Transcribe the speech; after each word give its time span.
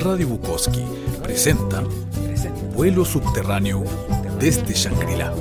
Radio 0.00 0.28
Bukowski 0.28 0.84
presenta 1.24 1.82
Vuelo 2.72 3.04
subterráneo 3.04 3.82
desde 4.38 4.72
Shangri-La. 4.72 5.34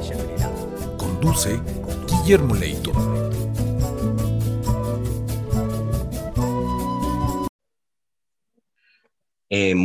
Conduce 0.97 1.61
Guillermo 2.07 2.55
Leito. 2.55 2.91
Eh, 9.49 9.75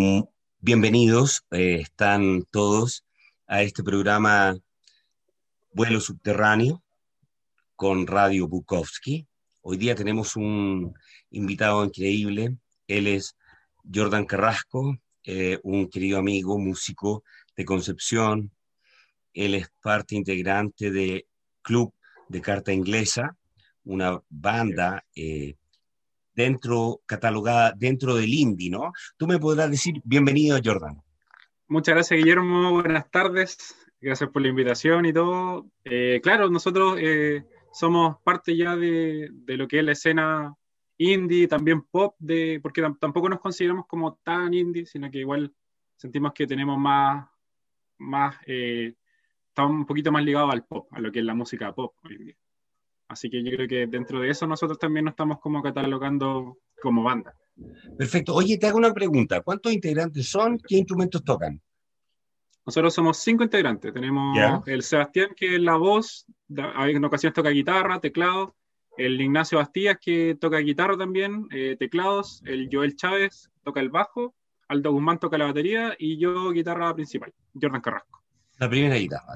bienvenidos, 0.61 1.45
eh, 1.51 1.81
están 1.83 2.45
todos 2.51 3.05
a 3.47 3.61
este 3.61 3.83
programa 3.83 4.57
Vuelo 5.75 6.01
subterráneo 6.01 6.83
con 7.77 8.07
Radio 8.07 8.49
Bukowski. 8.49 9.27
Hoy 9.61 9.77
día 9.77 9.95
tenemos 9.95 10.35
un 10.35 10.95
invitado 11.31 11.85
increíble. 11.85 12.57
Él 12.89 13.07
es 13.07 13.37
Jordan 13.93 14.25
Carrasco, 14.25 14.99
eh, 15.25 15.59
un 15.63 15.89
querido 15.89 16.19
amigo, 16.19 16.59
músico 16.59 17.25
de 17.57 17.65
Concepción. 17.65 18.51
Él 19.33 19.55
es 19.55 19.69
parte 19.81 20.15
integrante 20.15 20.91
de 20.91 21.27
Club 21.63 21.95
de 22.29 22.41
Carta 22.41 22.73
Inglesa, 22.73 23.37
una 23.85 24.21
banda 24.29 25.05
eh, 25.15 25.57
dentro, 26.35 27.01
catalogada 27.07 27.73
dentro 27.77 28.15
del 28.15 28.33
indie, 28.33 28.71
¿no? 28.71 28.93
Tú 29.17 29.27
me 29.27 29.39
podrás 29.39 29.71
decir, 29.71 29.95
bienvenido, 30.05 30.59
Jordan. 30.63 31.03
Muchas 31.69 31.95
gracias, 31.95 32.19
Guillermo. 32.19 32.73
Buenas 32.73 33.11
tardes. 33.11 33.75
Gracias 34.01 34.31
por 34.31 34.43
la 34.43 34.49
invitación 34.49 35.07
y 35.07 35.13
todo. 35.13 35.67
Eh, 35.85 36.21
claro, 36.23 36.51
nosotros 36.51 36.99
somos 37.73 38.17
parte 38.25 38.57
ya 38.57 38.77
de, 38.77 39.29
de, 39.31 39.57
lo 39.57 39.69
que 39.69 39.79
es 39.79 39.85
la 39.85 39.93
escena 39.93 40.57
indie, 41.03 41.49
también 41.49 41.83
pop, 41.83 42.15
de, 42.19 42.61
porque 42.63 42.83
tampoco 43.01 43.29
nos 43.29 43.41
consideramos 43.41 43.87
como 43.87 44.15
tan 44.23 44.53
indie, 44.55 44.87
sino 44.87 45.11
que 45.11 45.19
igual 45.19 45.53
sentimos 45.97 46.33
que 46.33 46.47
tenemos 46.47 46.79
más, 46.79 47.29
más 47.99 48.37
eh, 48.47 48.95
estamos 49.49 49.73
un 49.73 49.87
poquito 49.87 50.11
más 50.11 50.25
ligados 50.25 50.53
al 50.53 50.65
pop, 50.65 50.89
a 50.93 51.01
lo 51.01 51.13
que 51.13 51.21
es 51.21 51.25
la 51.25 51.35
música 51.35 51.73
pop 51.75 51.95
hoy 52.05 52.15
en 52.15 52.25
día. 52.27 52.37
Así 53.09 53.29
que 53.29 53.43
yo 53.45 53.51
creo 53.53 53.69
que 53.69 53.87
dentro 53.87 54.21
de 54.21 54.31
eso 54.31 54.47
nosotros 54.47 54.79
también 54.79 55.05
nos 55.05 55.13
estamos 55.13 55.39
como 55.41 55.63
catalogando 55.63 56.59
como 56.81 57.03
banda. 57.03 57.35
Perfecto. 57.99 58.35
Oye, 58.35 58.57
te 58.59 58.67
hago 58.67 58.79
una 58.79 58.95
pregunta. 58.95 59.43
¿Cuántos 59.43 59.73
integrantes 59.73 60.29
son? 60.29 60.59
¿Qué 60.59 60.77
instrumentos 60.77 61.23
tocan? 61.23 61.61
Nosotros 62.65 62.95
somos 62.95 63.19
cinco 63.19 63.45
integrantes. 63.45 63.93
Tenemos 63.93 64.67
el 64.67 64.83
Sebastián, 64.83 65.31
que 65.37 65.57
es 65.57 65.61
la 65.61 65.77
voz, 65.77 66.27
en 66.49 67.05
ocasiones 67.05 67.35
toca 67.35 67.51
guitarra, 67.51 68.01
teclado, 68.01 68.57
el 68.97 69.21
Ignacio 69.21 69.59
Bastías, 69.59 69.99
que 70.01 70.37
toca 70.41 70.59
guitarra 70.59 70.97
también, 70.97 71.47
eh, 71.51 71.77
teclados, 71.79 72.43
el 72.45 72.69
Joel 72.71 72.97
Chávez 72.97 73.51
toca 73.65 73.81
el 73.81 73.91
bajo, 73.91 74.35
Aldo 74.69 74.93
Guzmán 74.93 75.19
toca 75.19 75.39
la 75.39 75.47
batería 75.47 75.95
y 75.99 76.19
yo 76.19 76.51
guitarra 76.51 76.95
principal, 76.95 77.33
Jordan 77.55 77.81
Carrasco. 77.81 78.23
La 78.59 78.69
primera 78.69 78.97
guitarra. 78.97 79.35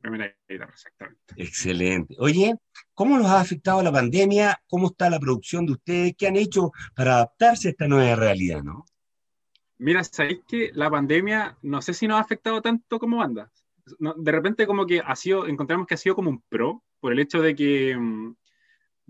Primera 0.00 0.34
guitarra, 0.48 0.72
exactamente. 0.72 1.34
Excelente. 1.36 2.16
Oye, 2.18 2.54
¿cómo 2.94 3.18
los 3.18 3.26
ha 3.26 3.40
afectado 3.40 3.82
la 3.82 3.92
pandemia? 3.92 4.60
¿Cómo 4.66 4.88
está 4.88 5.10
la 5.10 5.20
producción 5.20 5.66
de 5.66 5.72
ustedes? 5.72 6.14
¿Qué 6.16 6.26
han 6.26 6.36
hecho 6.36 6.72
para 6.94 7.16
adaptarse 7.16 7.68
a 7.68 7.70
esta 7.72 7.86
nueva 7.86 8.16
realidad, 8.16 8.62
no? 8.62 8.86
Mira, 9.78 10.02
sabéis 10.04 10.40
que 10.46 10.70
la 10.74 10.90
pandemia 10.90 11.56
no 11.62 11.80
sé 11.80 11.94
si 11.94 12.06
nos 12.06 12.18
ha 12.18 12.20
afectado 12.20 12.60
tanto 12.60 12.98
como 12.98 13.18
banda. 13.18 13.50
de 13.98 14.32
repente 14.32 14.66
como 14.66 14.86
que 14.86 15.00
ha 15.00 15.16
sido, 15.16 15.46
encontramos 15.46 15.86
que 15.86 15.94
ha 15.94 15.98
sido 15.98 16.14
como 16.14 16.30
un 16.30 16.42
pro 16.48 16.82
por 17.00 17.12
el 17.12 17.18
hecho 17.18 17.40
de 17.40 17.54
que 17.54 17.96
mm, 17.96 18.34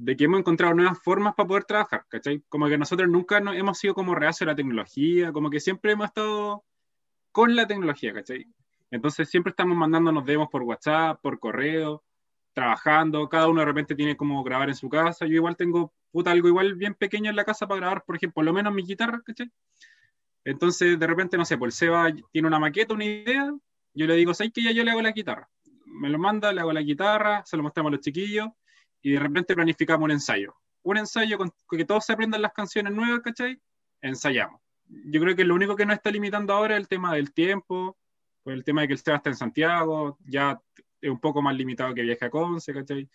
de 0.02 0.16
que 0.16 0.24
hemos 0.24 0.40
encontrado 0.40 0.72
nuevas 0.72 0.98
formas 0.98 1.34
para 1.34 1.46
poder 1.46 1.64
trabajar, 1.64 2.06
¿cachai? 2.08 2.42
Como 2.48 2.66
que 2.68 2.78
nosotros 2.78 3.06
nunca 3.06 3.36
hemos 3.36 3.78
sido 3.78 3.92
como 3.94 4.14
reacio 4.14 4.44
a 4.44 4.48
la 4.48 4.54
tecnología, 4.54 5.30
como 5.30 5.50
que 5.50 5.60
siempre 5.60 5.92
hemos 5.92 6.06
estado 6.06 6.64
con 7.32 7.54
la 7.54 7.66
tecnología, 7.66 8.14
¿cachai? 8.14 8.46
Entonces 8.90 9.28
siempre 9.28 9.50
estamos 9.50 9.76
mandándonos 9.76 10.24
demos 10.24 10.48
por 10.48 10.62
WhatsApp, 10.62 11.20
por 11.20 11.38
correo, 11.38 12.02
trabajando, 12.54 13.28
cada 13.28 13.48
uno 13.48 13.60
de 13.60 13.66
repente 13.66 13.94
tiene 13.94 14.16
como 14.16 14.42
grabar 14.42 14.70
en 14.70 14.74
su 14.74 14.88
casa, 14.88 15.26
yo 15.26 15.34
igual 15.34 15.54
tengo 15.54 15.92
puta 16.10 16.30
algo 16.30 16.48
igual 16.48 16.76
bien 16.76 16.94
pequeño 16.94 17.28
en 17.28 17.36
la 17.36 17.44
casa 17.44 17.68
para 17.68 17.80
grabar, 17.80 18.02
por 18.06 18.16
ejemplo, 18.16 18.36
por 18.36 18.46
lo 18.46 18.54
menos 18.54 18.72
mi 18.72 18.82
guitarra, 18.84 19.20
¿cachai? 19.22 19.50
Entonces 20.44 20.98
de 20.98 21.06
repente, 21.06 21.36
no 21.36 21.44
sé, 21.44 21.58
pues 21.58 21.74
el 21.74 21.78
Seba 21.78 22.10
tiene 22.32 22.48
una 22.48 22.58
maqueta, 22.58 22.94
una 22.94 23.04
idea, 23.04 23.52
yo 23.92 24.06
le 24.06 24.14
digo, 24.14 24.32
¿sabes 24.32 24.50
que 24.54 24.62
ya 24.62 24.70
yo 24.70 24.82
le 24.82 24.92
hago 24.92 25.02
la 25.02 25.12
guitarra? 25.12 25.50
Me 25.84 26.08
lo 26.08 26.18
manda, 26.18 26.54
le 26.54 26.62
hago 26.62 26.72
la 26.72 26.80
guitarra, 26.80 27.42
se 27.44 27.58
lo 27.58 27.62
mostramos 27.62 27.90
a 27.90 27.96
los 27.96 28.00
chiquillos, 28.00 28.48
y 29.02 29.12
de 29.12 29.18
repente 29.18 29.54
planificamos 29.54 30.04
un 30.04 30.10
ensayo. 30.12 30.54
Un 30.82 30.98
ensayo 30.98 31.38
con 31.38 31.52
que 31.70 31.84
todos 31.84 32.04
se 32.04 32.12
aprendan 32.12 32.42
las 32.42 32.52
canciones 32.52 32.92
nuevas, 32.92 33.20
¿cachai? 33.20 33.60
Ensayamos. 34.00 34.60
Yo 34.86 35.20
creo 35.20 35.36
que 35.36 35.44
lo 35.44 35.54
único 35.54 35.76
que 35.76 35.86
nos 35.86 35.96
está 35.96 36.10
limitando 36.10 36.52
ahora 36.52 36.74
es 36.74 36.80
el 36.80 36.88
tema 36.88 37.14
del 37.14 37.32
tiempo, 37.32 37.96
pues 38.42 38.54
el 38.54 38.64
tema 38.64 38.80
de 38.82 38.88
que 38.88 38.94
el 38.94 38.98
Seba 38.98 39.18
está 39.18 39.30
en 39.30 39.36
Santiago, 39.36 40.18
ya 40.24 40.60
es 41.00 41.10
un 41.10 41.20
poco 41.20 41.42
más 41.42 41.54
limitado 41.54 41.94
que 41.94 42.02
viaje 42.02 42.24
a 42.24 42.30
Conce, 42.30 42.72
¿cachai? 42.72 43.08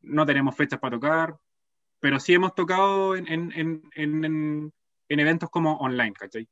No 0.00 0.26
tenemos 0.26 0.54
fechas 0.56 0.78
para 0.78 0.96
tocar, 0.96 1.36
pero 2.00 2.18
sí 2.18 2.34
hemos 2.34 2.54
tocado 2.54 3.16
en, 3.16 3.28
en, 3.28 3.52
en, 3.94 4.72
en, 5.08 5.20
eventos 5.20 5.48
como 5.50 5.76
online, 5.76 6.12
¿cachai? 6.12 6.48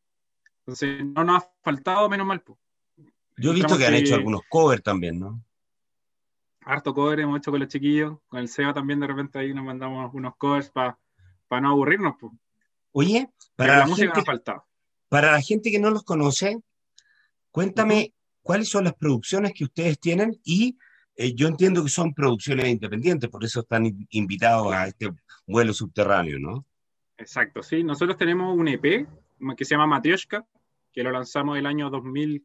Entonces 0.61 1.05
no 1.05 1.25
nos 1.25 1.43
ha 1.43 1.51
faltado 1.63 2.09
menos 2.09 2.27
mal. 2.27 2.41
Pues. 2.41 2.59
Yo 3.37 3.51
he 3.51 3.55
visto 3.55 3.77
que 3.77 3.87
han 3.87 3.95
hecho 3.95 4.15
algunos 4.15 4.43
covers 4.49 4.83
también, 4.83 5.19
¿no? 5.19 5.43
Harto 6.63 6.95
cover 6.95 7.21
hemos 7.21 7.39
hecho 7.39 7.51
con 7.51 7.61
los 7.61 7.69
chiquillos, 7.69 8.19
con 8.29 8.41
el 8.41 8.49
SEO 8.49 8.75
también 8.75 9.01
de 9.01 9.07
repente 9.07 9.39
ahí 9.39 9.55
nos 9.55 9.65
mandamos 9.65 10.13
unos 10.15 10.37
covers 10.37 10.71
para 10.71 10.97
no 11.61 11.71
aburrirnos. 11.71 12.15
Oye, 12.93 13.31
para 13.57 13.79
la, 13.79 13.95
gente, 13.95 14.23
para 15.09 15.33
la 15.33 15.41
gente 15.41 15.71
que 15.71 15.79
no 15.79 15.91
los 15.91 16.03
conoce, 16.03 16.61
cuéntame 17.51 18.15
cuáles 18.43 18.69
son 18.69 18.85
las 18.85 18.95
producciones 18.95 19.53
que 19.53 19.65
ustedes 19.65 19.99
tienen 19.99 20.41
y 20.45 20.77
eh, 21.17 21.35
yo 21.35 21.49
entiendo 21.49 21.83
que 21.85 21.91
son 21.91 22.15
producciones 22.15 22.69
independientes, 22.69 23.31
por 23.31 23.45
eso 23.45 23.61
están 23.61 24.07
invitados 24.11 24.73
a 24.73 24.87
este 24.87 25.11
vuelo 25.47 25.73
subterráneo, 25.73 26.39
¿no? 26.39 26.65
Exacto, 27.17 27.63
sí. 27.63 27.85
Nosotros 27.85 28.17
tenemos 28.17 28.57
un 28.57 28.69
EP 28.69 29.07
que 29.57 29.65
se 29.65 29.75
llama 29.75 29.87
Matrioshka, 29.87 30.47
que 30.93 31.03
lo 31.03 31.11
lanzamos 31.11 31.59
el 31.59 31.67
año 31.67 31.91
2000, 31.91 32.43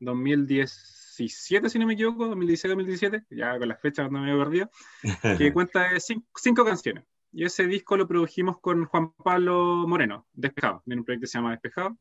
2010 0.00 0.95
2017, 1.16 1.70
si 1.70 1.78
no 1.78 1.86
me 1.86 1.94
equivoco, 1.94 2.28
2016-2017, 2.34 3.26
ya 3.30 3.58
con 3.58 3.68
las 3.68 3.80
fechas 3.80 4.10
no 4.10 4.20
me 4.20 4.32
he 4.32 4.36
perdido, 4.36 4.70
que 5.38 5.52
cuenta 5.52 5.88
cinco, 5.98 6.64
canciones. 6.64 7.04
Y 7.32 7.44
ese 7.44 7.66
disco 7.66 7.96
lo 7.96 8.06
produjimos 8.06 8.58
con 8.60 8.84
Juan 8.84 9.12
Pablo 9.12 9.86
Moreno, 9.86 10.26
Despejado, 10.32 10.82
en 10.86 10.98
un 10.98 11.04
proyecto 11.04 11.24
que 11.24 11.28
se 11.28 11.38
llama 11.38 11.52
Despejado. 11.52 11.98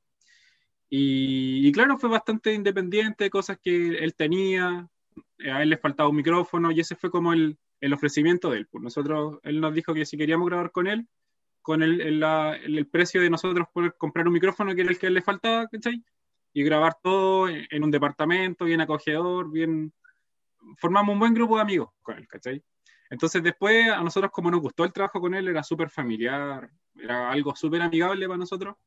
Y, 0.90 1.72
claro, 1.72 1.98
fue 1.98 2.10
bastante 2.10 2.54
independiente, 2.54 3.30
cosas 3.30 3.58
que 3.62 3.98
él 3.98 4.14
tenía, 4.16 4.88
a 5.52 5.64
él 5.64 5.70
le 5.70 5.78
faltaba 5.78 6.10
un 6.10 6.16
micrófono 6.16 6.72
y 6.72 6.80
ese 6.80 6.96
fue 6.96 7.10
como 7.10 7.34
el, 7.34 7.58
el 7.82 7.94
ofrecimiento 7.94 8.50
de 8.50 8.60
él. 8.60 8.68
Pues 8.68 8.84
nosotros, 8.84 9.40
él 9.44 9.60
nos 9.60 9.74
dijo 9.74 9.94
que 9.94 10.06
si 10.06 10.16
queríamos 10.16 10.48
grabar 10.48 10.72
con 10.72 10.88
él, 10.88 11.08
con 11.62 11.82
el, 11.82 12.00
el, 12.00 12.24
el, 12.24 12.88
precio 12.88 13.20
de 13.20 13.30
nosotros 13.30 13.68
poder 13.74 13.96
comprar 13.98 14.28
un 14.28 14.34
micrófono 14.34 14.76
que 14.76 14.82
era 14.82 14.92
el 14.92 15.00
que 15.00 15.10
le 15.10 15.24
faltaba, 15.24 15.68
¿cachai? 15.68 16.04
Y 16.56 16.64
grabar 16.64 16.96
todo 17.04 17.50
en, 17.50 17.84
un 17.84 17.92
departamento 17.92 18.64
bien 18.64 18.80
acogedor, 18.80 19.52
bien... 19.52 19.94
Formamos 20.78 21.12
un 21.12 21.20
buen 21.20 21.34
grupo 21.34 21.58
de 21.58 21.62
amigos 21.62 21.90
con 22.02 22.18
él, 22.18 22.26
¿cachai? 22.30 22.64
Entonces 23.10 23.44
después 23.44 23.90
a 23.90 24.02
nosotros 24.02 24.32
como 24.32 24.50
nos 24.50 24.62
gustó 24.62 24.86
el 24.86 24.94
trabajo 24.94 25.20
con 25.20 25.36
él, 25.36 25.50
era 25.50 25.62
súper 25.64 25.90
familiar, 25.90 26.70
era 26.96 27.30
algo 27.30 27.54
súper 27.58 27.82
amigable 27.82 28.26
para 28.26 28.38
nosotros. 28.38 28.78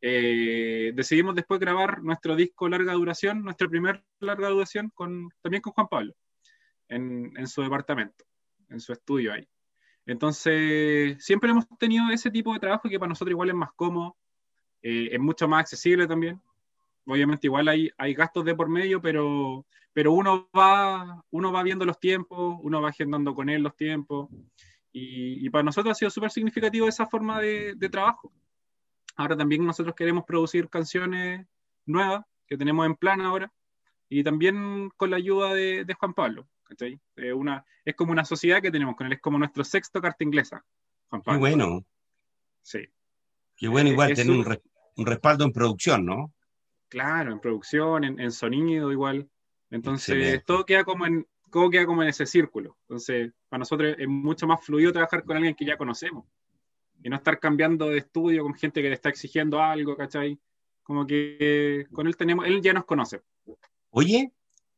Eh, 0.00 0.90
decidimos 0.92 1.36
después 1.36 1.60
grabar 1.60 2.02
nuestro 2.02 2.34
disco 2.34 2.68
larga 2.68 2.94
duración, 2.94 3.44
nuestro 3.44 3.70
primer 3.70 4.02
larga 4.18 4.48
duración, 4.48 4.90
con, 4.92 5.30
también 5.40 5.62
con 5.62 5.74
Juan 5.74 5.86
Pablo, 5.86 6.14
en, 6.88 7.46
su 7.46 7.62
departamento, 7.62 8.24
en 8.70 8.80
su 8.80 8.92
estudio 8.92 9.34
ahí. 9.34 9.48
Entonces, 10.04 11.24
siempre 11.24 11.50
hemos 11.50 11.64
tenido 11.78 12.10
ese 12.10 12.28
tipo 12.32 12.52
de 12.52 12.58
trabajo 12.58 12.88
que 12.88 12.98
para 12.98 13.10
nosotros 13.10 13.30
igual 13.30 13.50
es 13.50 13.54
más 13.54 13.70
cómodo, 13.76 14.16
eh, 14.82 15.10
es 15.12 15.20
mucho 15.20 15.46
más 15.46 15.60
accesible 15.60 16.08
también 16.08 16.42
obviamente 17.08 17.46
igual 17.46 17.68
hay, 17.68 17.90
hay 17.96 18.14
gastos 18.14 18.44
de 18.44 18.54
por 18.54 18.68
medio, 18.68 19.00
pero, 19.00 19.66
pero 19.92 20.12
uno, 20.12 20.48
va, 20.56 21.24
uno 21.30 21.50
va 21.50 21.62
viendo 21.62 21.84
los 21.84 21.98
tiempos, 21.98 22.58
uno 22.62 22.80
va 22.82 22.90
agendando 22.90 23.34
con 23.34 23.48
él 23.48 23.62
los 23.62 23.74
tiempos, 23.74 24.28
y, 24.92 25.48
para 25.50 25.62
nosotros 25.62 25.92
ha 25.92 25.94
sido 25.94 26.10
súper 26.10 26.30
significativo 26.30 26.88
esa 26.88 27.06
forma 27.06 27.40
de, 27.40 27.76
trabajo. 27.90 28.32
Ahora 29.16 29.36
también 29.36 29.64
nosotros 29.64 29.94
queremos 29.94 30.24
producir 30.24 30.68
canciones 30.68 31.46
nuevas 31.86 32.24
que 32.48 32.56
tenemos 32.56 32.84
en 32.84 32.96
plan 32.96 33.20
ahora, 33.20 33.52
y 34.08 34.24
también 34.24 34.90
con 34.96 35.10
la 35.10 35.16
ayuda 35.16 35.54
de, 35.54 35.96
Juan 35.98 36.14
Pablo. 36.14 36.48
una, 37.34 37.64
es 37.84 37.94
como 37.94 38.12
una 38.12 38.24
sociedad 38.24 38.60
que 38.60 38.70
tenemos 38.70 38.96
con 38.96 39.06
él, 39.06 39.14
es 39.14 39.20
como 39.20 39.38
nuestro 39.38 39.64
sexto 39.64 40.00
carta 40.00 40.24
inglesa. 40.24 40.64
Juan 41.08 41.22
Pablo. 41.22 41.38
Qué 41.38 41.40
bueno. 41.40 41.84
Sí. 42.62 42.80
Qué 43.56 43.68
bueno, 43.68 43.90
igual 43.90 44.14
tener 44.14 44.32
un, 44.32 44.58
un 44.96 45.06
respaldo 45.06 45.44
en 45.44 45.52
producción, 45.52 46.04
¿no? 46.04 46.32
Claro, 46.88 47.32
en 47.32 47.40
producción, 47.40 48.04
en, 48.04 48.30
sonido 48.32 48.90
igual. 48.90 49.28
Entonces, 49.70 50.42
todo 50.44 50.64
queda 50.64 50.84
como 50.84 51.06
en 51.06 51.26
todo 51.50 51.70
queda 51.70 51.86
como 51.86 52.02
en 52.02 52.08
ese 52.08 52.26
círculo. 52.26 52.76
Entonces, 52.82 53.32
para 53.48 53.60
nosotros 53.60 53.94
es 53.98 54.08
mucho 54.08 54.46
más 54.46 54.64
fluido 54.64 54.92
trabajar 54.92 55.24
con 55.24 55.36
alguien 55.36 55.54
que 55.54 55.64
ya 55.64 55.76
conocemos. 55.76 56.24
y 57.02 57.08
no 57.08 57.16
estar 57.16 57.38
cambiando 57.38 57.88
de 57.90 57.98
estudio 57.98 58.42
con 58.42 58.54
gente 58.54 58.82
que 58.82 58.88
le 58.88 58.94
está 58.94 59.08
exigiendo 59.08 59.62
algo, 59.62 59.96
¿cachai? 59.96 60.36
Como 60.82 61.06
que 61.06 61.86
con 61.92 62.08
él 62.08 62.16
tenemos, 62.16 62.44
él 62.46 62.60
ya 62.60 62.72
nos 62.72 62.86
conoce. 62.86 63.20
Oye, 63.90 64.32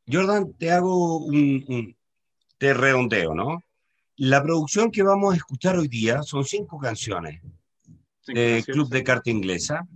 Jordan, 0.07 0.53
te 0.53 0.71
hago 0.71 1.17
un, 1.17 1.95
te 2.59 2.73
redondeo, 2.75 3.33
¿no? 3.33 3.63
La 4.17 4.43
producción 4.43 4.91
que 4.91 5.01
vamos 5.01 5.33
a 5.33 5.37
escuchar 5.37 5.77
hoy 5.77 5.87
día 5.87 6.21
son 6.21 6.45
cinco 6.45 6.77
canciones. 6.77 7.41
de 8.27 8.63
Club 8.67 8.87
de 8.89 9.03
Carta 9.03 9.31
Inglesa. 9.31 9.87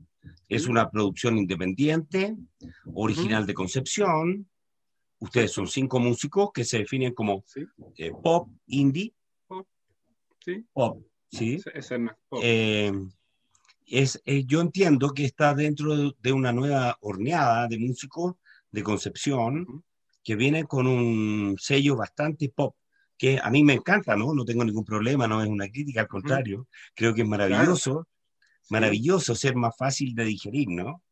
Es 0.55 0.67
una 0.67 0.89
producción 0.89 1.37
independiente, 1.37 2.35
original 2.93 3.45
de 3.45 3.53
Concepción. 3.53 4.49
Ustedes 5.19 5.51
son 5.51 5.67
cinco 5.67 5.99
músicos 5.99 6.51
que 6.53 6.63
se 6.63 6.79
definen 6.79 7.13
como 7.13 7.43
eh, 7.97 8.11
pop, 8.23 8.49
indie. 8.67 9.13
Pop, 9.47 9.67
sí. 10.39 10.65
Pop, 10.71 11.03
sí. 11.31 11.55
Es, 11.73 11.91
es, 11.91 11.99
pop. 12.29 12.39
Eh, 12.43 12.91
es, 13.87 14.21
eh, 14.25 14.45
yo 14.45 14.61
entiendo 14.61 15.11
que 15.11 15.25
está 15.25 15.53
dentro 15.53 16.11
de 16.11 16.31
una 16.31 16.51
nueva 16.51 16.97
horneada 17.01 17.67
de 17.67 17.77
músicos 17.77 18.35
de 18.71 18.83
Concepción 18.83 19.83
que 20.23 20.35
viene 20.35 20.65
con 20.65 20.87
un 20.87 21.55
sello 21.59 21.95
bastante 21.95 22.49
pop, 22.49 22.75
que 23.17 23.39
a 23.41 23.49
mí 23.51 23.63
me 23.63 23.73
encanta, 23.73 24.15
¿no? 24.15 24.33
No 24.33 24.43
tengo 24.43 24.65
ningún 24.65 24.83
problema, 24.83 25.27
no 25.27 25.41
es 25.41 25.47
una 25.47 25.69
crítica, 25.69 26.01
al 26.01 26.07
contrario, 26.07 26.67
creo 26.95 27.13
que 27.13 27.21
es 27.21 27.27
maravilloso, 27.27 28.07
maravilloso 28.69 29.35
ser 29.35 29.55
más 29.55 29.75
fácil 29.77 30.15
de 30.15 30.25
digerir, 30.25 30.69
¿no? 30.69 31.03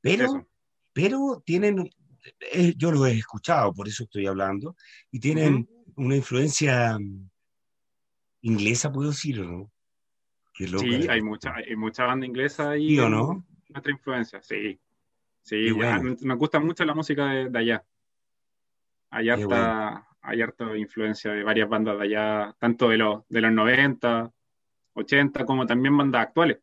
Pero, 0.00 0.48
pero 0.92 1.42
tienen, 1.44 1.90
eh, 2.52 2.74
yo 2.76 2.90
lo 2.90 3.06
he 3.06 3.12
escuchado, 3.12 3.72
por 3.72 3.88
eso 3.88 4.04
estoy 4.04 4.26
hablando, 4.26 4.76
y 5.10 5.20
tienen 5.20 5.68
una 5.96 6.16
influencia 6.16 6.98
mm, 6.98 7.30
inglesa, 8.42 8.92
puedo 8.92 9.10
decir, 9.10 9.40
¿no? 9.40 9.70
sí, 10.54 11.08
hay 11.08 11.22
mucha, 11.22 11.54
hay 11.54 11.76
mucha 11.76 12.04
banda 12.04 12.26
inglesa 12.26 12.70
ahí. 12.70 12.98
o 12.98 13.08
no? 13.08 13.44
Nuestra 13.68 13.92
influencia, 13.92 14.42
sí. 14.42 14.78
Sí, 15.42 15.70
nos 16.20 16.38
gusta 16.38 16.60
mucho 16.60 16.84
la 16.84 16.94
música 16.94 17.26
de, 17.26 17.58
allá. 17.58 17.84
Hay 19.10 19.28
harta, 19.28 20.06
hay 20.20 20.40
harta 20.40 20.76
influencia 20.76 21.32
de 21.32 21.42
varias 21.42 21.68
bandas 21.68 21.98
de 21.98 22.04
allá, 22.04 22.56
tanto 22.60 22.90
de 22.90 22.98
los, 22.98 23.26
de 23.28 23.40
los 23.40 23.50
90, 23.50 24.32
80, 24.94 25.44
como 25.44 25.66
también 25.66 25.96
bandas 25.96 26.22
actuales 26.22 26.58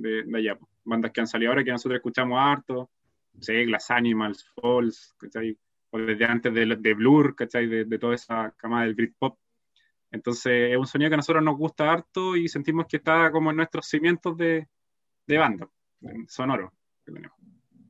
de, 0.00 0.24
allá. 0.36 0.58
Bandas 0.84 1.12
que 1.12 1.20
han 1.20 1.26
salido 1.26 1.50
ahora 1.50 1.64
que 1.64 1.72
nosotros 1.72 1.96
escuchamos 1.96 2.38
harto. 2.40 2.90
Sí, 3.40 3.64
Glass 3.64 3.90
Animals, 3.90 4.50
Falls, 4.54 5.14
¿cachai? 5.18 5.58
O 5.90 5.98
desde 5.98 6.24
antes 6.24 6.54
de, 6.54 6.76
de 6.76 6.94
Blur, 6.94 7.34
¿cachai? 7.34 7.66
De, 7.66 7.84
de 7.84 7.98
toda 7.98 8.14
esa 8.14 8.54
camada 8.56 8.84
del 8.84 8.94
Britpop. 8.94 9.38
Entonces 10.10 10.72
es 10.72 10.78
un 10.78 10.86
sonido 10.86 11.10
que 11.10 11.14
a 11.14 11.18
nosotros 11.18 11.44
nos 11.44 11.56
gusta 11.56 11.92
harto 11.92 12.36
y 12.36 12.48
sentimos 12.48 12.86
que 12.86 12.98
está 12.98 13.30
como 13.30 13.50
en 13.50 13.56
nuestros 13.56 13.86
cimientos 13.86 14.36
de, 14.36 14.66
de 15.26 15.38
banda, 15.38 15.68
sonoro 16.28 16.72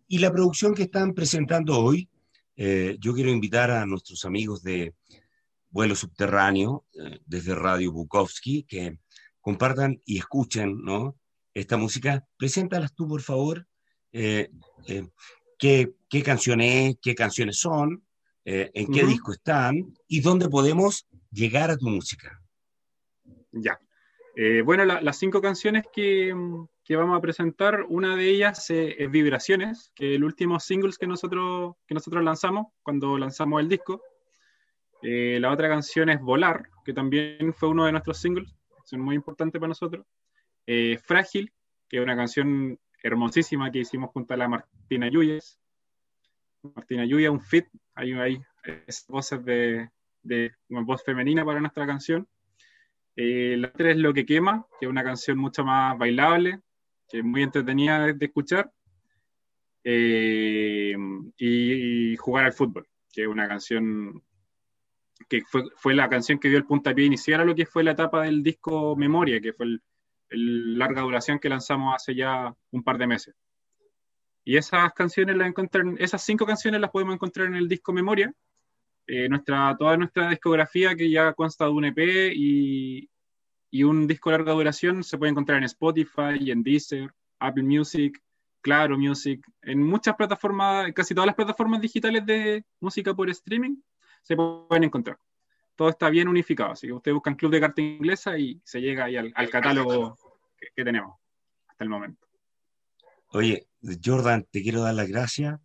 Y 0.09 0.19
la 0.19 0.32
producción 0.32 0.75
que 0.75 0.85
están 0.85 1.14
presentando 1.14 1.79
hoy, 1.79 2.09
eh, 2.56 2.97
yo 2.99 3.14
quiero 3.14 3.31
invitar 3.31 3.70
a 3.70 3.85
nuestros 3.87 4.25
amigos 4.25 4.62
de 4.62 4.94
Vuelo 5.69 5.94
Subterráneo, 5.94 6.87
eh, 6.94 7.20
desde 7.26 7.55
Radio 7.55 7.93
Bukowski, 7.93 8.62
que 8.64 8.99
compartan 9.41 10.00
y 10.05 10.19
escuchen 10.19 10.82
¿no? 10.82 11.17
Esta 11.61 11.76
música. 11.76 12.25
Preséntalas 12.37 12.94
tú, 12.94 13.08
por 13.08 13.23
favor. 13.23 13.67
Eh, 14.12 14.49
¿qué, 15.58 15.93
¿Qué 16.08 16.23
canciones, 16.23 16.97
qué 17.03 17.14
canciones 17.14 17.58
son? 17.58 18.03
¿En 18.44 18.93
qué 18.93 19.05
disco 19.05 19.32
están? 19.32 19.93
¿Y 20.06 20.20
dónde 20.20 20.49
podemos 20.49 21.08
llegar 21.32 21.70
a 21.70 21.76
tu 21.76 21.88
música? 21.88 22.41
Ya. 23.50 23.79
Eh, 24.38 24.61
bueno, 24.61 24.85
las 24.85 25.19
cinco 25.19 25.41
canciones 25.41 25.85
que, 25.91 26.35
que, 26.85 26.97
vamos 26.97 27.17
a 27.17 27.23
presentar, 27.23 27.87
una 27.88 28.17
de 28.17 28.29
ellas 28.29 28.69
eh, 28.69 28.94
es 28.99 29.11
Vibraciones, 29.11 29.91
que 29.94 30.11
es 30.11 30.17
el 30.17 30.25
último 30.25 30.61
singles 30.61 30.99
que 30.99 31.06
nosotros, 31.06 31.75
que 31.87 31.94
nosotros 31.94 32.23
lanzamos 32.23 32.67
cuando 32.82 33.17
lanzamos 33.17 33.62
el 33.62 33.70
disco. 33.70 34.02
Eh, 35.00 35.38
la 35.41 35.50
otra 35.50 35.70
canción 35.70 36.11
es 36.11 36.20
Volar, 36.20 36.69
que 36.85 36.93
también 36.93 37.55
fue 37.55 37.70
uno 37.70 37.87
de 37.87 37.93
nuestros 37.93 38.19
singles, 38.19 38.55
son 38.85 39.00
muy 39.00 39.14
importante 39.14 39.59
para 39.59 39.69
nosotros. 39.69 40.05
Frágil, 41.04 41.52
que 41.88 41.98
es 41.98 42.02
una 42.02 42.16
canción 42.16 42.78
hermosísima 43.02 43.70
que 43.70 43.80
hicimos 43.80 44.10
junto 44.10 44.34
a 44.34 44.36
la 44.36 44.48
Martina 44.48 45.08
Yuyes. 45.08 45.60
Martina 46.74 47.04
Yuyes, 47.04 47.30
un 47.30 47.40
fit, 47.40 47.66
hay, 47.94 48.42
voces 49.08 49.44
de, 49.44 49.90
de 50.22 50.52
una 50.68 50.82
voz 50.82 51.04
femenina 51.04 51.44
para 51.44 51.60
nuestra 51.60 51.86
canción. 51.86 52.28
Eh, 53.14 53.56
la 53.56 53.68
otra 53.68 53.90
es 53.90 53.96
Lo 53.96 54.12
que 54.12 54.26
quema, 54.26 54.66
que 54.78 54.86
es 54.86 54.90
una 54.90 55.02
canción 55.02 55.38
mucho 55.38 55.64
más 55.64 55.96
bailable, 55.96 56.60
que 57.08 57.18
es 57.18 57.24
muy 57.24 57.42
entretenida 57.42 58.12
de, 58.12 58.26
escuchar. 58.26 58.70
Eh, 59.84 60.96
y, 61.38 62.16
Jugar 62.16 62.46
al 62.46 62.52
fútbol, 62.52 62.88
que 63.12 63.22
es 63.22 63.28
una 63.28 63.46
canción 63.46 64.22
que 65.28 65.42
fue, 65.42 65.64
fue, 65.76 65.94
la 65.94 66.08
canción 66.08 66.38
que 66.38 66.48
dio 66.48 66.58
el 66.58 66.66
puntapié 66.66 67.04
inicial 67.06 67.40
a 67.40 67.44
lo 67.44 67.54
que 67.54 67.66
fue 67.66 67.84
la 67.84 67.92
etapa 67.92 68.22
del 68.22 68.42
disco 68.42 68.96
Memoria, 68.96 69.40
que 69.40 69.52
fue 69.52 69.66
el, 69.66 69.82
larga 70.31 71.02
duración 71.02 71.38
que 71.38 71.49
lanzamos 71.49 71.94
hace 71.94 72.14
ya 72.14 72.55
un 72.70 72.82
par 72.82 72.99
de 72.99 73.06
meses. 73.06 73.34
Y 74.44 74.56
esas 74.56 74.93
canciones 74.93 75.37
las 75.37 75.49
encuentran, 75.49 75.96
esas 75.99 76.23
cinco 76.23 76.46
canciones 76.46 76.81
las 76.81 76.90
podemos 76.90 77.14
encontrar 77.14 77.49
en 77.49 77.56
el 77.56 77.69
disco 77.69 77.93
Memoria, 77.93 78.32
eh, 79.06 79.28
nuestra, 79.28 79.76
toda 79.78 79.96
nuestra 79.96 80.31
discografía 80.31 80.94
que 80.94 81.11
ya 81.11 81.32
consta 81.32 81.64
de 81.64 81.70
un 81.70 81.84
EP 81.84 82.32
y, 82.34 83.08
y, 83.70 83.82
un 83.84 84.06
disco 84.06 84.31
de 84.31 84.38
larga 84.38 84.52
duración 84.52 85.05
se 85.05 85.19
puede 85.19 85.31
encontrar 85.31 85.58
en 85.58 85.64
Spotify, 85.64 86.50
en 86.50 86.62
Deezer, 86.62 87.12
Apple 87.38 87.62
Music, 87.64 88.20
Claro 88.61 88.99
Music, 88.99 89.46
en 89.62 89.82
muchas 89.82 90.17
plataformas, 90.17 90.93
casi 90.93 91.14
todas 91.14 91.26
las 91.26 91.37
plataformas 91.37 91.81
digitales 91.81 92.26
de 92.26 92.64
música 92.81 93.14
por 93.14 93.31
streaming 93.31 93.76
se 94.23 94.34
pueden 94.34 94.84
encontrar. 94.84 95.19
Todo 95.76 95.90
está 95.90 96.11
bien 96.11 96.28
unificado, 96.28 96.73
así 96.73 96.87
que 96.87 96.93
ustedes 96.94 97.14
buscan 97.14 97.37
Club 97.37 97.52
de 97.52 97.61
Carta 97.61 97.82
Inglesa 97.82 98.38
y 98.38 98.61
se 98.64 98.81
llega 98.81 99.05
ahí 99.05 99.17
al, 99.17 99.32
catálogo 99.50 100.19
que, 100.75 100.84
tenemos 100.84 101.17
hasta 101.69 101.84
el 101.84 101.90
momento. 101.90 102.26
Oye, 103.28 103.69
Jordan, 104.02 104.46
te 104.50 104.62
quiero 104.62 104.81
dar 104.81 104.94
las 104.94 105.08
gracias 105.08 105.61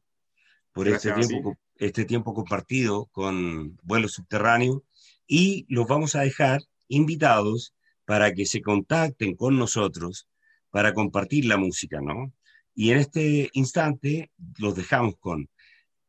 por 0.73 0.87
este 0.87 1.13
tiempo 1.13 1.57
este 1.81 2.05
tiempo 2.05 2.35
compartido 2.35 3.07
con 3.07 3.75
vuelo 3.81 4.07
subterráneo 4.07 4.83
y 5.25 5.65
los 5.67 5.87
vamos 5.87 6.13
a 6.15 6.21
dejar 6.21 6.61
invitados 6.87 7.73
para 8.05 8.33
que 8.33 8.45
se 8.45 8.61
contacten 8.61 9.35
con 9.35 9.57
nosotros 9.57 10.27
para 10.69 10.93
compartir 10.93 11.45
la 11.45 11.57
música, 11.57 11.99
¿no? 11.99 12.31
Y 12.75 12.91
en 12.91 12.99
este 12.99 13.49
instante 13.53 14.31
los 14.59 14.75
dejamos 14.75 15.15
con 15.19 15.49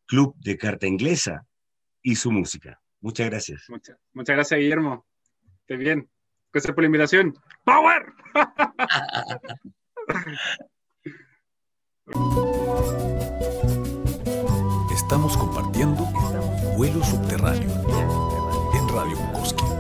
Club 0.04 0.34
de 0.40 0.58
Carta 0.58 0.86
Inglesa 0.86 1.46
y 2.02 2.16
su 2.16 2.30
música. 2.30 2.81
Muchas 3.02 3.28
gracias. 3.28 3.68
Muchas, 3.68 3.98
muchas 4.14 4.36
gracias, 4.36 4.58
Guillermo. 4.58 5.04
Esté 5.60 5.76
bien. 5.76 6.08
Gracias 6.52 6.74
por 6.74 6.82
la 6.82 6.86
invitación. 6.86 7.34
¡Power! 7.64 8.12
Estamos 14.94 15.36
compartiendo 15.36 16.04
vuelo 16.76 17.04
subterráneo 17.04 17.70
en 18.74 18.88
Radio 18.88 19.16
Bukowski. 19.16 19.71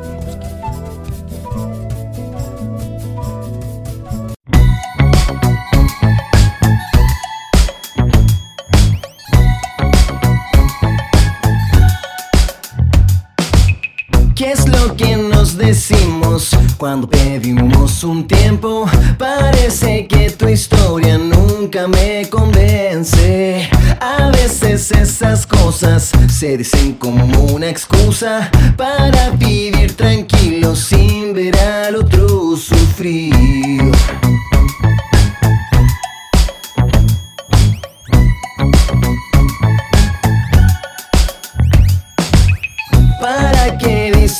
Un 18.04 18.26
tiempo? 18.26 18.86
Parece 19.18 20.06
que 20.06 20.30
tu 20.30 20.48
historia 20.48 21.18
nunca 21.18 21.86
me 21.86 22.28
convence. 22.28 23.68
A 24.00 24.30
veces 24.30 24.90
esas 24.92 25.46
cosas 25.46 26.12
se 26.28 26.56
dicen 26.56 26.94
como 26.94 27.24
una 27.52 27.68
excusa 27.68 28.50
para 28.76 29.30
vivir 29.30 29.94
tranquilo 29.94 30.74
sin 30.74 31.32
ver 31.32 31.56
al 31.58 31.96
otro 31.96 32.56
sufrir. 32.56 33.92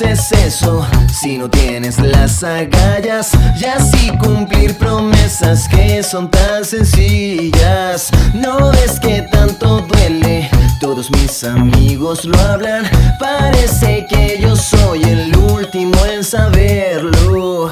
Dices 0.03 0.33
eso 0.33 0.87
si 1.13 1.39
no 1.39 1.49
tienes 1.49 1.99
las 1.99 2.43
agallas 2.43 3.33
y 3.57 3.65
así 3.65 4.11
cumplir 4.19 4.77
promesas 4.77 5.69
que 5.69 6.03
son 6.03 6.31
tan 6.31 6.65
sencillas? 6.65 8.11
No 8.35 8.71
ves 8.73 8.99
que 9.01 9.23
tanto 9.23 9.81
duele, 9.83 10.51
todos 10.81 11.11
mis 11.11 11.45
amigos 11.45 12.25
lo 12.25 12.39
hablan, 12.41 12.85
parece 13.19 14.07
que 14.09 14.39
yo 14.41 14.57
soy 14.57 15.03
el 15.03 15.37
último 15.37 15.95
en 16.07 16.25
saberlo. 16.25 17.71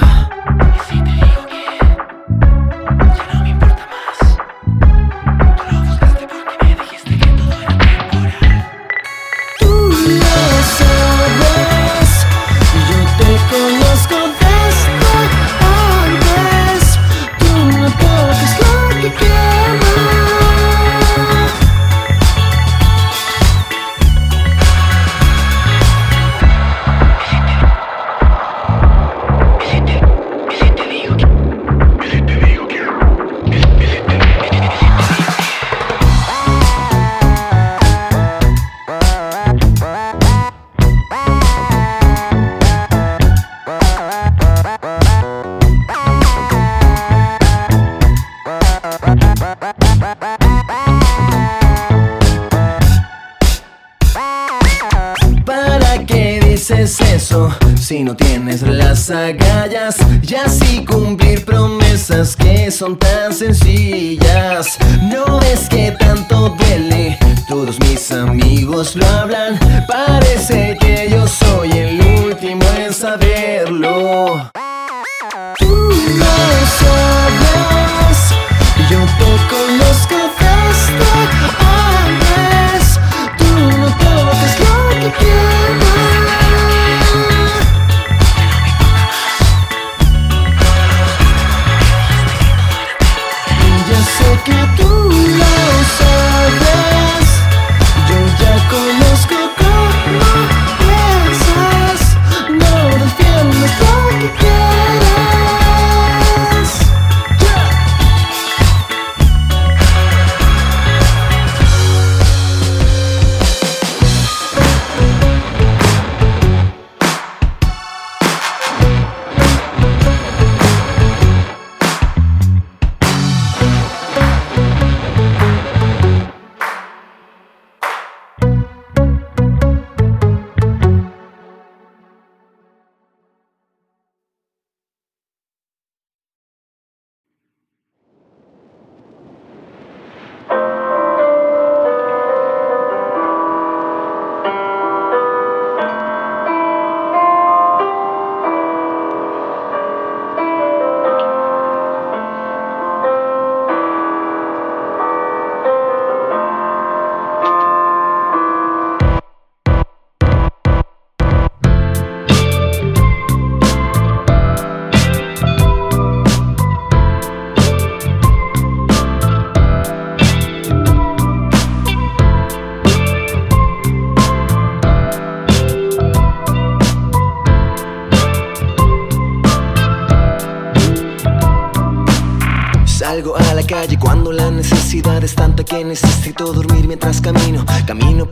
Las 59.10 59.34
agallas 59.34 59.96
y 60.22 60.34
así 60.34 60.84
cumplir 60.84 61.44
promesas 61.44 62.36
que 62.36 62.70
son 62.70 62.96
tan 62.96 63.32
sencillas. 63.32 64.78
No 65.02 65.40
es 65.40 65.68
que 65.68 65.92
tanto 65.92 66.50
duele, 66.50 67.18
todos 67.48 67.78
mis 67.80 68.10
amigos 68.12 68.94
lo 68.96 69.06
hablan. 69.06 69.39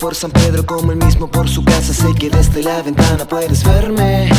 Por 0.08 0.14
San 0.14 0.30
Pedro 0.30 0.64
como 0.64 0.92
el 0.92 0.96
mismo 0.96 1.30
por 1.30 1.50
su 1.50 1.62
casa. 1.62 1.92
Sé 1.92 2.14
que 2.18 2.30
desde 2.30 2.62
la 2.62 2.80
ventana 2.80 3.26
puedes 3.28 3.62
verme. 3.62 4.30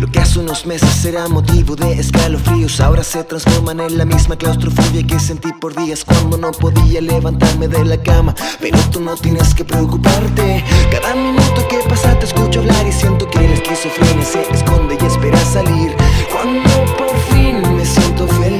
Lo 0.00 0.06
que 0.10 0.20
hace 0.20 0.38
unos 0.38 0.64
meses 0.64 1.04
era 1.04 1.28
motivo 1.28 1.76
de 1.76 2.00
escalofríos, 2.00 2.80
ahora 2.80 3.04
se 3.04 3.22
transforman 3.24 3.78
en 3.80 3.98
la 3.98 4.06
misma 4.06 4.36
claustrofobia 4.36 5.06
que 5.06 5.20
sentí 5.20 5.52
por 5.60 5.76
días 5.76 6.02
cuando 6.02 6.38
no 6.38 6.50
podía 6.52 7.02
levantarme 7.02 7.68
de 7.68 7.84
la 7.84 8.02
cama. 8.02 8.34
Pero 8.58 8.78
tú 8.90 9.00
no 9.00 9.16
tienes 9.16 9.54
que 9.54 9.66
preocuparte. 9.66 10.64
Cada 10.90 11.14
minuto 11.14 11.68
que 11.68 11.76
pasa 11.90 12.18
te 12.18 12.24
escucho 12.24 12.60
hablar 12.60 12.86
y 12.86 12.92
siento 12.92 13.28
que 13.28 13.40
la 13.40 13.52
esquizofrenia 13.52 14.24
se 14.24 14.40
esconde 14.50 14.96
y 14.98 15.04
espera 15.04 15.44
salir. 15.44 15.94
Cuando 16.32 16.70
por 16.96 17.14
fin 17.28 17.60
me 17.76 17.84
siento 17.84 18.26
feliz. 18.28 18.57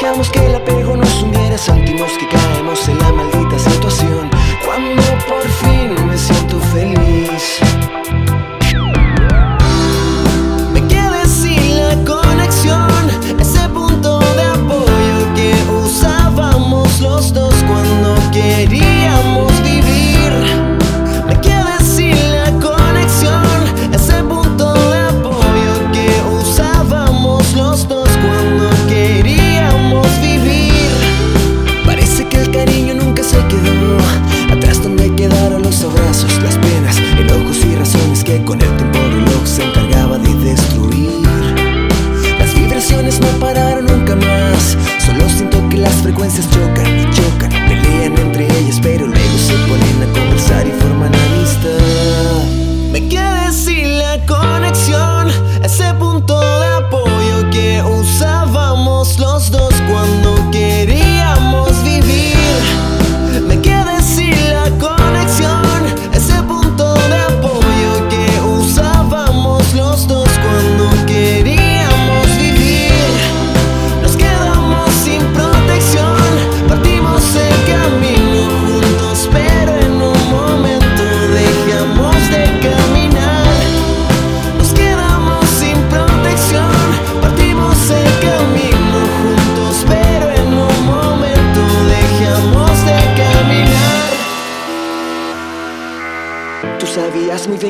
Dejamos 0.00 0.28
que 0.28 0.44
el 0.44 0.54
apego 0.54 0.94
nos 0.94 1.22
hundiera, 1.22 1.56
sentimos 1.56 2.12
que 2.18 2.28
caemos 2.28 2.86
en 2.88 2.98
la 2.98 3.12
maldita 3.12 3.35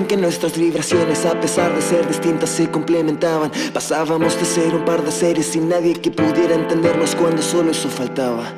que 0.06 0.16
nuestras 0.16 0.56
vibraciones, 0.56 1.24
a 1.24 1.38
pesar 1.40 1.74
de 1.74 1.82
ser 1.82 2.06
distintas, 2.06 2.50
se 2.50 2.70
complementaban. 2.70 3.50
Pasábamos 3.72 4.38
de 4.38 4.44
ser 4.44 4.74
un 4.74 4.84
par 4.84 5.02
de 5.02 5.10
seres 5.10 5.46
sin 5.46 5.68
nadie 5.68 5.94
que 5.94 6.10
pudiera 6.10 6.54
entendernos 6.54 7.14
cuando 7.14 7.42
solo 7.42 7.70
eso 7.70 7.88
faltaba. 7.88 8.52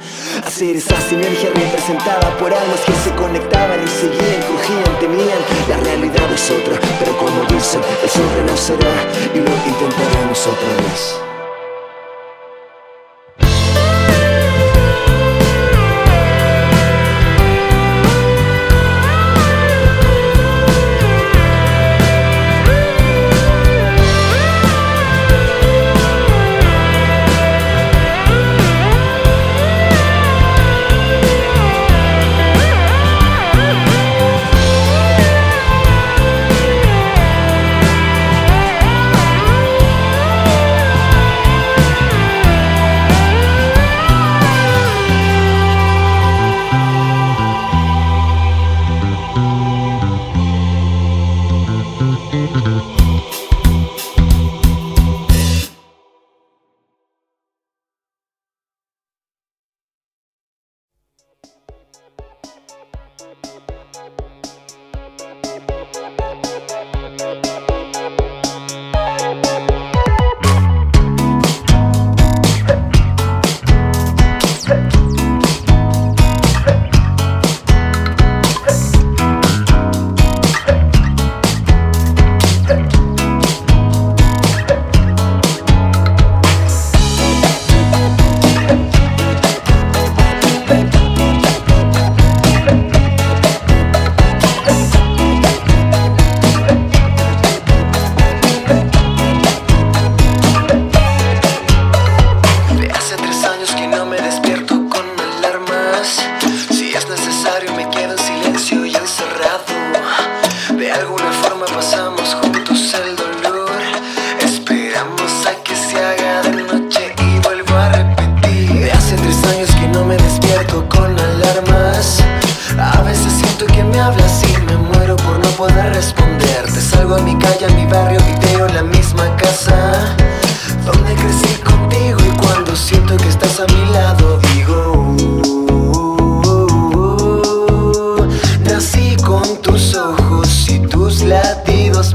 Hacer 0.45 0.77
esa 0.77 1.01
sinergia 1.01 1.51
representada 1.55 2.37
por 2.39 2.53
almas 2.53 2.81
que 2.85 2.93
se 2.93 3.15
conectaban 3.15 3.83
y 3.83 3.89
seguían, 3.89 4.43
crujían, 4.49 5.01
temían. 5.01 5.43
La 5.69 5.77
realidad 5.79 6.33
es 6.33 6.51
otra, 6.51 6.79
pero 6.99 7.17
como 7.17 7.45
dicen, 7.45 7.81
el 8.03 8.11
sol 8.11 8.29
renacerá 8.37 8.95
y 9.35 9.39
lo 9.39 9.51
intentaremos 9.51 10.47
otra 10.47 10.89
vez. 10.89 11.28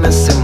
veces 0.04 0.43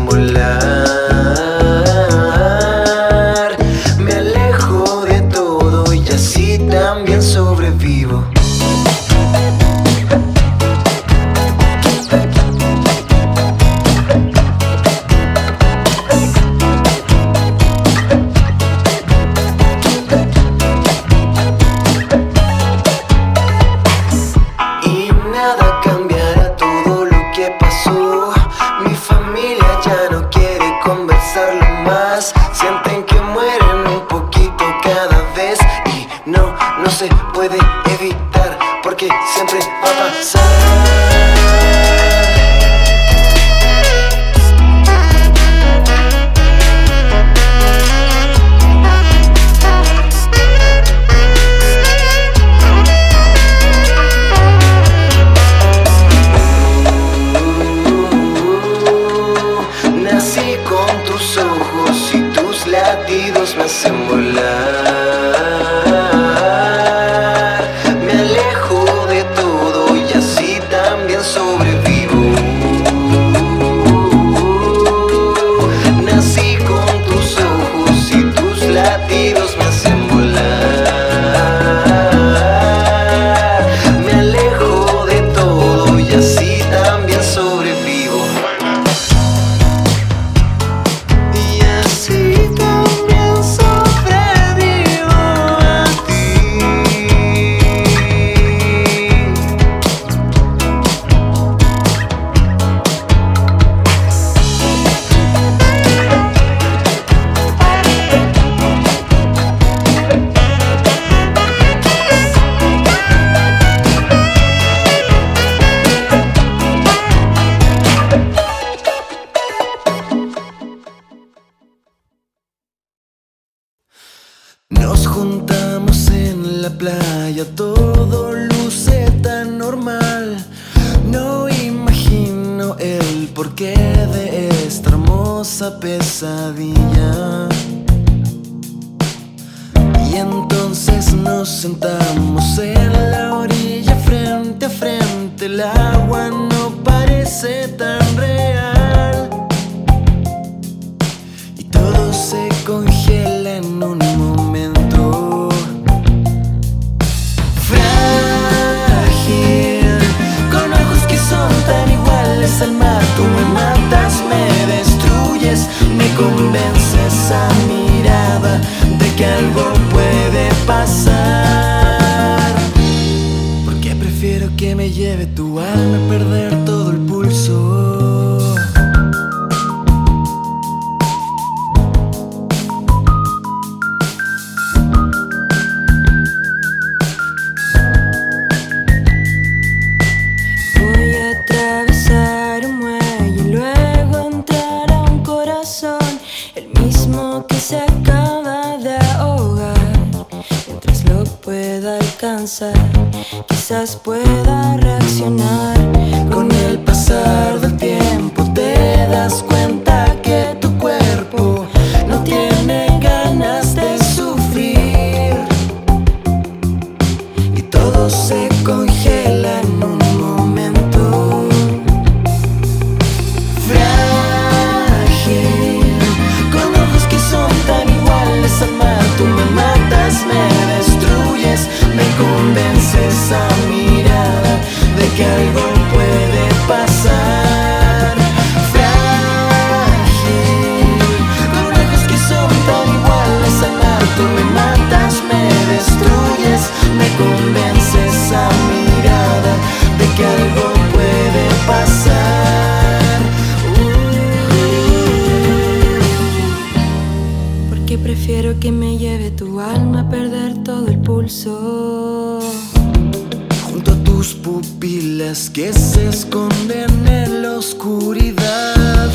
las 265.18 265.50
que 265.50 265.72
se 265.72 266.08
esconden 266.08 267.06
en 267.06 267.42
la 267.42 267.58
oscuridad. 267.58 269.10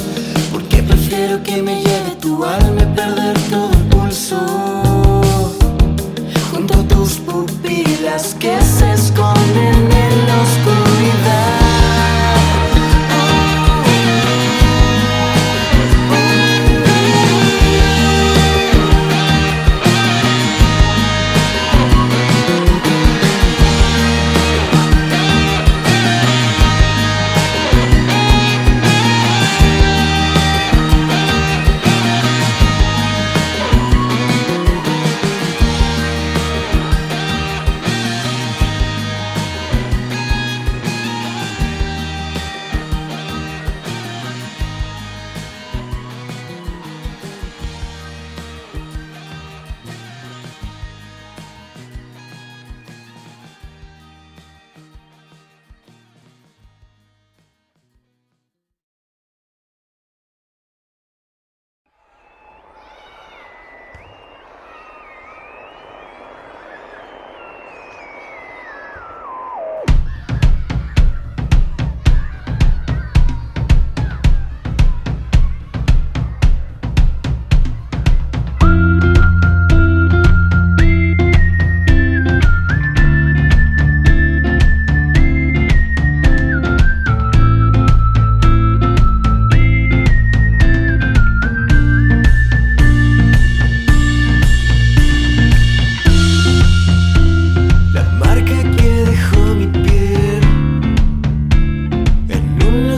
Porque 0.51 0.83
prefiero 0.83 1.41
que 1.43 1.61
me 1.61 1.75
lleve 1.81 2.15
tu 2.19 2.43
alma 2.43 2.81
y 2.81 2.95
perder 2.95 3.37
todo 3.49 3.71
el 3.71 3.87
pulso. 3.89 4.64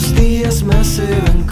Los 0.08 0.15
días 0.15 0.63
más 0.63 0.88
se 0.88 1.20
van 1.20 1.43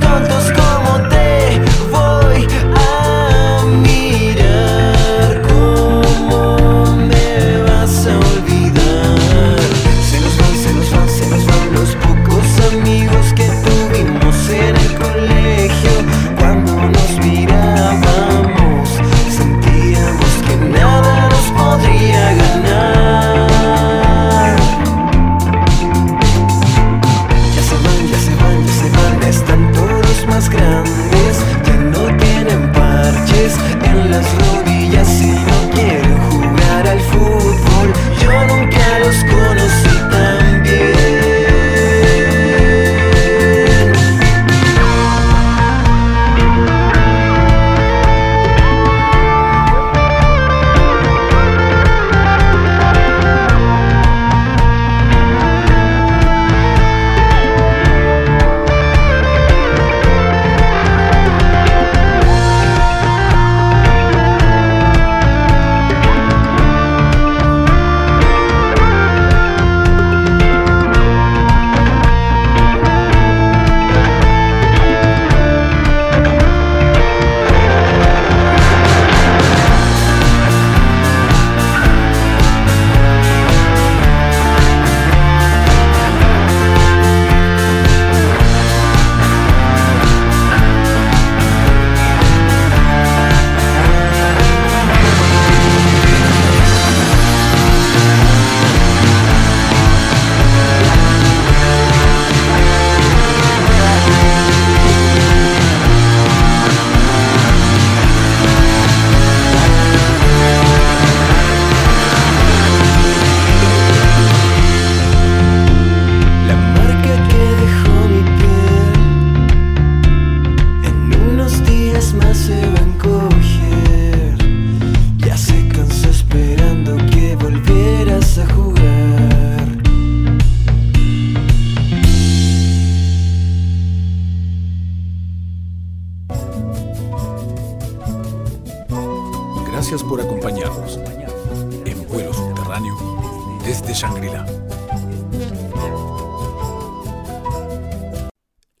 todo 0.00 0.35